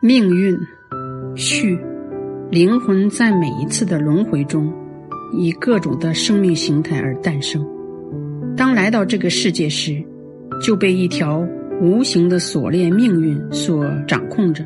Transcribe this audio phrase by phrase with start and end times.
[0.00, 0.56] 命运，
[1.34, 1.76] 序，
[2.52, 4.72] 灵魂在每一次的轮回中，
[5.32, 7.66] 以各种的生命形态而诞生。
[8.56, 10.00] 当来到这个世界时，
[10.62, 11.44] 就被一条
[11.80, 14.64] 无形的锁链命运所掌控着、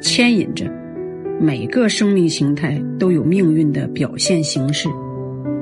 [0.00, 0.64] 牵引着。
[1.38, 4.88] 每个生命形态都有命运的表现形式，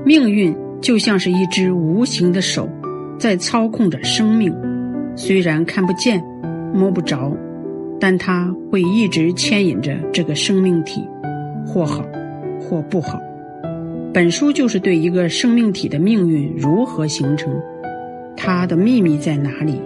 [0.06, 2.68] 命运就像是一只无形的手，
[3.18, 4.54] 在操控着生命，
[5.16, 6.22] 虽然看不见、
[6.72, 7.36] 摸不着。
[8.00, 11.06] 但它会一直牵引着这个生命体，
[11.66, 12.02] 或好，
[12.58, 13.20] 或不好。
[14.12, 17.52] 本书就是对一个生命体的命运如何形成，
[18.36, 19.80] 它的秘密在哪里，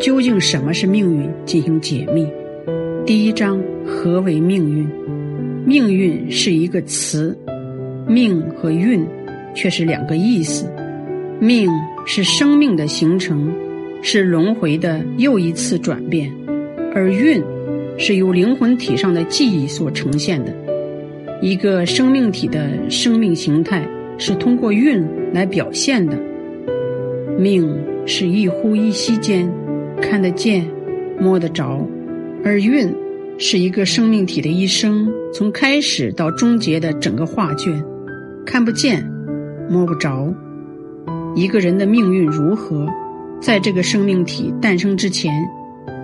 [0.00, 2.26] 究竟什么是命运进行解密。
[3.06, 4.88] 第一章：何为命运？
[5.66, 7.38] 命运是一个词，
[8.08, 9.06] 命和运
[9.54, 10.66] 却是两个意思。
[11.40, 11.70] 命
[12.06, 13.52] 是生命的形成，
[14.02, 16.30] 是轮回的又一次转变。
[16.94, 17.42] 而运，
[17.98, 20.54] 是由灵魂体上的记忆所呈现的。
[21.42, 26.16] 一个生命体的生命形态是通过运来表现的。
[27.36, 27.68] 命
[28.06, 29.52] 是一呼一吸间，
[30.00, 30.64] 看得见、
[31.18, 31.84] 摸得着；
[32.44, 32.88] 而运
[33.38, 37.84] 是一个生命体的一生，从开始到终结的整个画卷，
[38.46, 39.04] 看不见、
[39.68, 40.32] 摸不着。
[41.34, 42.86] 一个人的命运如何，
[43.40, 45.32] 在这个生命体诞生之前。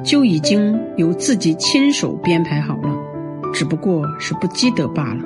[0.02, 2.88] 就已经由自己亲手编排好了，
[3.52, 5.22] 只不过是不积德罢了。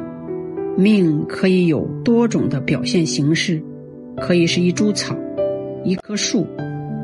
[0.77, 3.63] 命可以有多种的表现形式，
[4.21, 5.17] 可以是一株草，
[5.85, 6.47] 一棵树，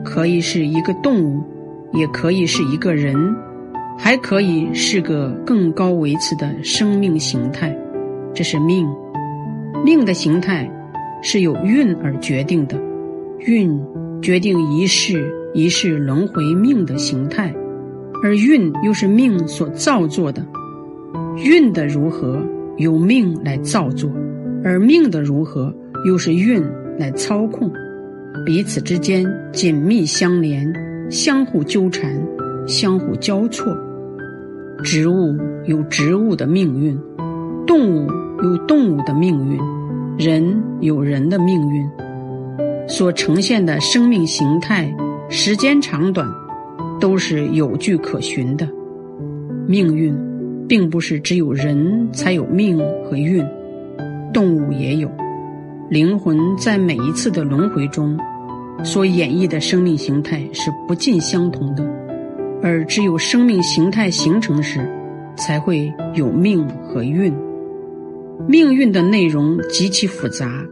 [0.04, 1.40] 可以是一个动物，
[1.92, 3.16] 也可以是一个人，
[3.96, 7.76] 还可以是个更高维次的生命形态。
[8.34, 8.88] 这是命，
[9.84, 10.68] 命的形态
[11.22, 12.76] 是由运而决定的，
[13.38, 13.80] 运
[14.20, 17.54] 决定一世一世轮回命的形态。
[18.22, 20.44] 而运又是命所造作的，
[21.36, 22.38] 运的如何
[22.76, 24.10] 由命来造作，
[24.62, 25.74] 而命的如何
[26.06, 26.62] 又是运
[26.98, 27.70] 来操控，
[28.44, 30.70] 彼此之间紧密相连，
[31.10, 32.10] 相互纠缠，
[32.66, 33.74] 相互交错。
[34.82, 36.98] 植物有植物的命运，
[37.66, 38.06] 动物
[38.42, 39.58] 有动物的命运，
[40.18, 41.86] 人有人的命运，
[42.86, 44.94] 所呈现的生命形态，
[45.28, 46.26] 时间长短。
[47.00, 48.68] 都是有据可循的。
[49.66, 50.14] 命运，
[50.68, 53.44] 并不是只有人才有命和运，
[54.32, 55.10] 动物也有。
[55.88, 58.16] 灵魂在每一次的轮回中，
[58.84, 61.84] 所演绎的生命形态是不尽相同的，
[62.62, 64.88] 而只有生命形态形成时，
[65.36, 67.32] 才会有命和运。
[68.48, 70.64] 命运的内容极其复杂，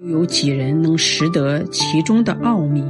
[0.00, 2.84] 又有几人能识得其中的奥秘？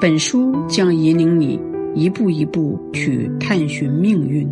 [0.00, 1.58] 本书将引领你。
[1.94, 4.50] 一步一步去探寻命运，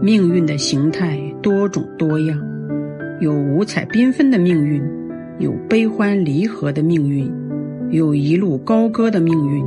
[0.00, 2.40] 命运的形态多种多样，
[3.20, 4.80] 有五彩缤纷的命运，
[5.40, 7.28] 有悲欢离合的命运，
[7.90, 9.64] 有一路高歌的命运，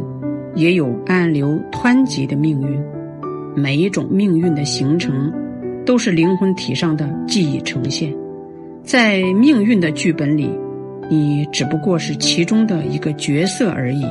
[0.56, 2.81] 也有暗流湍急的命运。
[3.56, 5.31] 每一种命运的形成，
[5.85, 8.13] 都是灵魂体上的记忆呈现。
[8.84, 10.50] 在命运的剧本里，
[11.09, 14.06] 你只不过是其中的一个角色而已。